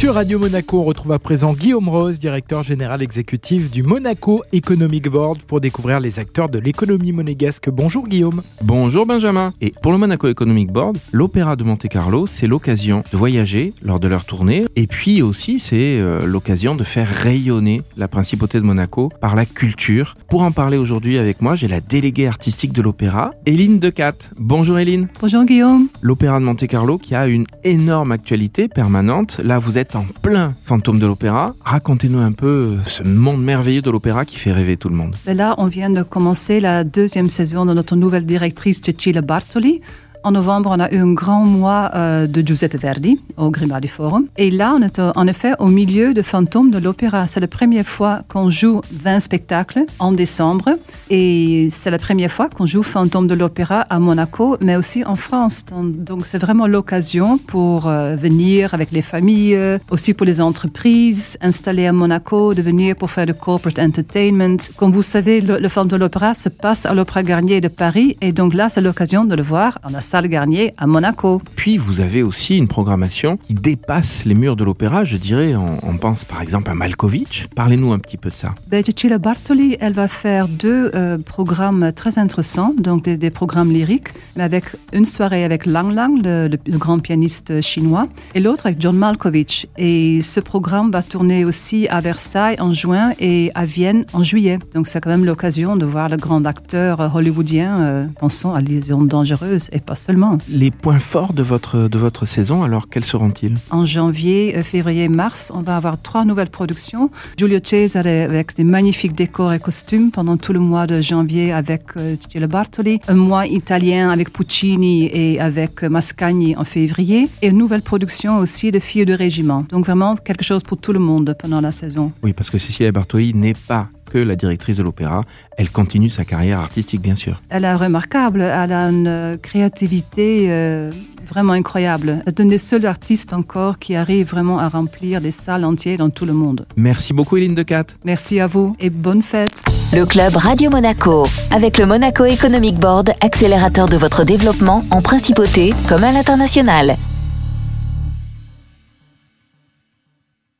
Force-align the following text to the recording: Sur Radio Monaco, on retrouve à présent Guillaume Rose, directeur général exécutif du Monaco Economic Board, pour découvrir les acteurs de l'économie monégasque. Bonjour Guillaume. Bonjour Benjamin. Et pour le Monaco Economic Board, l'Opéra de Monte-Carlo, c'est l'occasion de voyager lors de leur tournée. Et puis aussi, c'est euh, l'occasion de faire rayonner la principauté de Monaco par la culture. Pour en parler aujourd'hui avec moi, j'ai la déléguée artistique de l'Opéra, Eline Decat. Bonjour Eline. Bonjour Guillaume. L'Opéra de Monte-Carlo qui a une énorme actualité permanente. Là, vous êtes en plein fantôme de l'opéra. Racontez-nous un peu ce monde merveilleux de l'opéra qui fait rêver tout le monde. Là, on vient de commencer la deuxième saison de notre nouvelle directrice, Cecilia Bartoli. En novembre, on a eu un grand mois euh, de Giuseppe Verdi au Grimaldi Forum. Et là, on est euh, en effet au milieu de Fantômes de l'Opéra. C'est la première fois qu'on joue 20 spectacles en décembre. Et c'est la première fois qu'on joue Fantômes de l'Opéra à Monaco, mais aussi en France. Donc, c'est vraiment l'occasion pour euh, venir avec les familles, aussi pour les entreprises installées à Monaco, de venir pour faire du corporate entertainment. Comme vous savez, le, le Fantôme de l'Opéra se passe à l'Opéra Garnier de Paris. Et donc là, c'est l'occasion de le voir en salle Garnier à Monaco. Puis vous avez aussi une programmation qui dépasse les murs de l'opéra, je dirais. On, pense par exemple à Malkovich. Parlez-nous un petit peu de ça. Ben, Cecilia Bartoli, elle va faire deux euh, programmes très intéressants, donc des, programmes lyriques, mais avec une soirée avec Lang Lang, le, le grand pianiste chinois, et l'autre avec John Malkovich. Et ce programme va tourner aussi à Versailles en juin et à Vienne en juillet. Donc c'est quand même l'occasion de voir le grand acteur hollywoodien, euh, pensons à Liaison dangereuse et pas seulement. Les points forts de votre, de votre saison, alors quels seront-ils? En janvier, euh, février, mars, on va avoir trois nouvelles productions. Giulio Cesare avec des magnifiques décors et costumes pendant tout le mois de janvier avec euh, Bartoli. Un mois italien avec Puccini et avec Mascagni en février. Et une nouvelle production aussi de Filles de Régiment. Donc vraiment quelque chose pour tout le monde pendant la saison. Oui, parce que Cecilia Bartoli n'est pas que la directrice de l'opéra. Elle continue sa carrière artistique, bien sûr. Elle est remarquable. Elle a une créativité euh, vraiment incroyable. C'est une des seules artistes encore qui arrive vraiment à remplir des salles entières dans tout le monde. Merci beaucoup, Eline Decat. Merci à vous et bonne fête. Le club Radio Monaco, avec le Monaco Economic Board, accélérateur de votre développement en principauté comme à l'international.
Sur 0.00 0.14
Radio 0.14 0.38
Monaco, 0.38 0.80
on 0.80 0.84
retrouve 0.84 1.12
à 1.12 1.18
présent 1.18 1.52
Guillaume 1.52 1.90
Rose, 1.90 2.18
directeur 2.18 2.62
général 2.62 3.02
exécutif 3.02 3.70
du 3.70 3.82
Monaco 3.82 4.42
Economic 4.50 5.10
Board, 5.10 5.42
pour 5.42 5.60
découvrir 5.60 6.00
les 6.00 6.18
acteurs 6.18 6.48
de 6.48 6.58
l'économie 6.58 7.12
monégasque. 7.12 7.68
Bonjour 7.68 8.08
Guillaume. 8.08 8.40
Bonjour 8.62 9.04
Benjamin. 9.04 9.52
Et 9.60 9.72
pour 9.82 9.92
le 9.92 9.98
Monaco 9.98 10.26
Economic 10.26 10.72
Board, 10.72 10.96
l'Opéra 11.12 11.54
de 11.54 11.64
Monte-Carlo, 11.64 12.26
c'est 12.26 12.46
l'occasion 12.46 13.04
de 13.12 13.18
voyager 13.18 13.74
lors 13.82 14.00
de 14.00 14.08
leur 14.08 14.24
tournée. 14.24 14.64
Et 14.74 14.86
puis 14.86 15.20
aussi, 15.20 15.58
c'est 15.58 16.00
euh, 16.00 16.24
l'occasion 16.24 16.74
de 16.74 16.82
faire 16.82 17.06
rayonner 17.06 17.82
la 17.98 18.08
principauté 18.08 18.58
de 18.58 18.64
Monaco 18.64 19.10
par 19.20 19.34
la 19.34 19.44
culture. 19.44 20.16
Pour 20.30 20.40
en 20.40 20.50
parler 20.50 20.78
aujourd'hui 20.78 21.18
avec 21.18 21.42
moi, 21.42 21.56
j'ai 21.56 21.68
la 21.68 21.82
déléguée 21.82 22.26
artistique 22.26 22.72
de 22.72 22.80
l'Opéra, 22.80 23.32
Eline 23.44 23.78
Decat. 23.78 24.30
Bonjour 24.38 24.78
Eline. 24.78 25.08
Bonjour 25.20 25.44
Guillaume. 25.44 25.88
L'Opéra 26.00 26.40
de 26.40 26.44
Monte-Carlo 26.46 26.96
qui 26.96 27.14
a 27.14 27.26
une 27.26 27.44
énorme 27.64 28.12
actualité 28.12 28.66
permanente. 28.66 29.38
Là, 29.44 29.58
vous 29.58 29.76
êtes 29.76 29.89
en 29.96 30.04
plein 30.22 30.54
fantôme 30.64 30.98
de 30.98 31.06
l'opéra. 31.06 31.54
Racontez-nous 31.64 32.20
un 32.20 32.32
peu 32.32 32.76
ce 32.86 33.02
monde 33.02 33.42
merveilleux 33.42 33.82
de 33.82 33.90
l'opéra 33.90 34.24
qui 34.24 34.36
fait 34.36 34.52
rêver 34.52 34.76
tout 34.76 34.88
le 34.88 34.96
monde. 34.96 35.16
Là, 35.26 35.54
on 35.58 35.66
vient 35.66 35.90
de 35.90 36.02
commencer 36.02 36.60
la 36.60 36.84
deuxième 36.84 37.28
saison 37.28 37.64
de 37.64 37.74
notre 37.74 37.96
nouvelle 37.96 38.26
directrice, 38.26 38.80
Cecilia 38.84 39.22
Bartoli. 39.22 39.80
En 40.22 40.32
novembre, 40.32 40.70
on 40.76 40.80
a 40.80 40.92
eu 40.92 40.98
un 40.98 41.14
grand 41.14 41.46
mois 41.46 41.90
euh, 41.94 42.26
de 42.26 42.46
Giuseppe 42.46 42.76
Verdi 42.76 43.18
au 43.38 43.50
Grimaldi 43.50 43.88
Forum. 43.88 44.26
Et 44.36 44.50
là, 44.50 44.74
on 44.76 44.82
est 44.82 44.98
euh, 44.98 45.12
en 45.16 45.26
effet 45.26 45.54
au 45.58 45.68
milieu 45.68 46.12
de 46.12 46.20
Fantômes 46.20 46.70
de 46.70 46.78
l'Opéra. 46.78 47.26
C'est 47.26 47.40
la 47.40 47.48
première 47.48 47.86
fois 47.86 48.20
qu'on 48.28 48.50
joue 48.50 48.82
20 48.92 49.20
spectacles 49.20 49.84
en 49.98 50.12
décembre. 50.12 50.76
Et 51.08 51.68
c'est 51.70 51.90
la 51.90 51.96
première 51.96 52.30
fois 52.30 52.50
qu'on 52.50 52.66
joue 52.66 52.82
Fantômes 52.82 53.28
de 53.28 53.34
l'Opéra 53.34 53.80
à 53.88 53.98
Monaco, 53.98 54.58
mais 54.60 54.76
aussi 54.76 55.02
en 55.06 55.14
France. 55.14 55.64
Donc, 55.70 56.26
c'est 56.26 56.36
vraiment 56.38 56.66
l'occasion 56.66 57.38
pour 57.38 57.88
euh, 57.88 58.14
venir 58.14 58.74
avec 58.74 58.92
les 58.92 59.02
familles, 59.02 59.58
aussi 59.90 60.12
pour 60.12 60.26
les 60.26 60.42
entreprises 60.42 61.38
installées 61.40 61.86
à 61.86 61.94
Monaco, 61.94 62.52
de 62.52 62.60
venir 62.60 62.94
pour 62.94 63.10
faire 63.10 63.24
du 63.24 63.32
corporate 63.32 63.78
entertainment. 63.78 64.58
Comme 64.76 64.92
vous 64.92 65.02
savez, 65.02 65.40
le, 65.40 65.58
le 65.58 65.68
Fantôme 65.68 65.92
de 65.92 65.96
l'Opéra 65.96 66.34
se 66.34 66.50
passe 66.50 66.84
à 66.84 66.92
l'Opéra 66.92 67.22
Garnier 67.22 67.62
de 67.62 67.68
Paris. 67.68 68.18
Et 68.20 68.32
donc 68.32 68.52
là, 68.52 68.68
c'est 68.68 68.82
l'occasion 68.82 69.24
de 69.24 69.34
le 69.34 69.42
voir 69.42 69.78
en 69.82 69.94
salle 70.10 70.26
Garnier 70.26 70.74
à 70.76 70.88
Monaco. 70.88 71.40
Puis 71.54 71.76
vous 71.76 72.00
avez 72.00 72.24
aussi 72.24 72.56
une 72.56 72.66
programmation 72.66 73.36
qui 73.36 73.54
dépasse 73.54 74.24
les 74.24 74.34
murs 74.34 74.56
de 74.56 74.64
l'opéra, 74.64 75.04
je 75.04 75.16
dirais. 75.16 75.54
On, 75.54 75.96
pense 75.98 76.24
par 76.24 76.42
exemple 76.42 76.68
à 76.70 76.74
Malkovich. 76.74 77.46
Parlez-nous 77.54 77.92
un 77.92 77.98
petit 78.00 78.16
peu 78.16 78.30
de 78.30 78.34
ça. 78.34 78.54
Ben, 78.68 78.82
Cecilia 78.84 79.18
Bartoli, 79.18 79.76
elle 79.78 79.92
va 79.92 80.08
faire 80.08 80.48
deux 80.48 80.90
euh, 80.94 81.18
programmes 81.18 81.92
très 81.92 82.18
intéressants, 82.18 82.74
donc 82.76 83.04
des, 83.04 83.30
programmes 83.30 83.70
lyriques, 83.70 84.08
mais 84.34 84.42
avec 84.42 84.64
une 84.92 85.04
soirée 85.04 85.44
avec 85.44 85.64
Lang 85.64 85.92
Lang, 85.92 86.18
le, 86.24 86.48
le 86.48 86.78
grand 86.78 86.98
pianiste 86.98 87.60
chinois, 87.60 88.06
et 88.34 88.40
l'autre 88.40 88.66
avec 88.66 88.80
John 88.80 88.96
Malkovich. 88.96 89.68
Et 89.78 90.22
ce 90.22 90.40
programme 90.40 90.90
va 90.90 91.04
tourner 91.04 91.44
aussi 91.44 91.86
à 91.88 92.00
Versailles 92.00 92.56
en 92.58 92.72
juin 92.72 93.12
et 93.20 93.52
à 93.54 93.64
Vienne 93.64 94.06
en 94.12 94.24
juillet. 94.24 94.58
Donc 94.74 94.88
c'est 94.88 95.00
quand 95.00 95.10
même 95.10 95.24
l'occasion 95.24 95.76
de 95.76 95.84
voir 95.84 96.08
le 96.08 96.16
grand 96.16 96.44
acteur 96.46 97.14
hollywoodien, 97.14 97.80
euh, 97.80 98.06
pensons 98.18 98.52
à 98.54 98.60
Liaison 98.60 99.02
dangereuse 99.02 99.68
et 99.70 99.78
pas 99.78 99.99
seulement. 100.00 100.38
Les 100.48 100.70
points 100.70 100.98
forts 100.98 101.32
de 101.32 101.42
votre, 101.42 101.88
de 101.88 101.98
votre 101.98 102.26
saison, 102.26 102.62
alors 102.62 102.88
quels 102.88 103.04
seront-ils? 103.04 103.56
En 103.70 103.84
janvier, 103.84 104.56
euh, 104.56 104.62
février, 104.62 105.08
mars, 105.08 105.52
on 105.54 105.62
va 105.62 105.76
avoir 105.76 106.00
trois 106.00 106.24
nouvelles 106.24 106.50
productions. 106.50 107.10
Giulio 107.36 107.58
Cesare 107.62 108.06
avec 108.06 108.56
des 108.56 108.64
magnifiques 108.64 109.14
décors 109.14 109.52
et 109.52 109.60
costumes 109.60 110.10
pendant 110.10 110.36
tout 110.36 110.52
le 110.52 110.60
mois 110.60 110.86
de 110.86 111.00
janvier 111.00 111.52
avec 111.52 111.96
euh, 111.96 112.16
Bartoli. 112.48 113.00
Un 113.08 113.14
mois 113.14 113.46
italien 113.46 114.10
avec 114.10 114.32
Puccini 114.32 115.06
et 115.12 115.40
avec 115.40 115.82
Mascagni 115.82 116.56
en 116.56 116.64
février. 116.64 117.28
Et 117.42 117.48
une 117.48 117.58
nouvelle 117.58 117.82
production 117.82 118.38
aussi 118.38 118.70
de 118.70 118.78
Filles 118.78 119.04
de 119.04 119.14
Régiment. 119.14 119.64
Donc 119.68 119.84
vraiment 119.84 120.14
quelque 120.14 120.44
chose 120.44 120.62
pour 120.62 120.78
tout 120.78 120.92
le 120.92 120.98
monde 120.98 121.36
pendant 121.38 121.60
la 121.60 121.72
saison. 121.72 122.12
Oui, 122.22 122.32
parce 122.32 122.50
que 122.50 122.58
Cecilia 122.58 122.92
Bartoli 122.92 123.34
n'est 123.34 123.54
pas 123.54 123.88
que 124.10 124.18
la 124.18 124.36
directrice 124.36 124.76
de 124.76 124.82
l'opéra. 124.82 125.24
Elle 125.56 125.70
continue 125.70 126.10
sa 126.10 126.24
carrière 126.24 126.58
artistique, 126.60 127.00
bien 127.00 127.16
sûr. 127.16 127.40
Elle 127.48 127.64
est 127.64 127.74
remarquable. 127.74 128.42
Elle 128.42 128.72
a 128.72 128.90
une 128.90 129.38
créativité 129.40 130.46
euh, 130.50 130.90
vraiment 131.28 131.52
incroyable. 131.52 132.22
C'est 132.26 132.40
une 132.40 132.48
des 132.48 132.58
seules 132.58 132.86
artistes 132.86 133.32
encore 133.32 133.78
qui 133.78 133.94
arrive 133.96 134.28
vraiment 134.28 134.58
à 134.58 134.68
remplir 134.68 135.20
des 135.20 135.30
salles 135.30 135.64
entières 135.64 135.98
dans 135.98 136.10
tout 136.10 136.26
le 136.26 136.32
monde. 136.32 136.66
Merci 136.76 137.12
beaucoup, 137.12 137.36
Eline 137.36 137.54
Decat. 137.54 137.84
Merci 138.04 138.40
à 138.40 138.46
vous 138.46 138.76
et 138.80 138.90
bonne 138.90 139.22
fête. 139.22 139.62
Le 139.92 140.04
club 140.04 140.36
Radio 140.36 140.70
Monaco, 140.70 141.26
avec 141.50 141.78
le 141.78 141.86
Monaco 141.86 142.24
Economic 142.24 142.76
Board, 142.76 143.10
accélérateur 143.20 143.88
de 143.88 143.96
votre 143.96 144.24
développement 144.24 144.84
en 144.90 145.02
principauté 145.02 145.72
comme 145.88 146.04
à 146.04 146.12
l'international. 146.12 146.96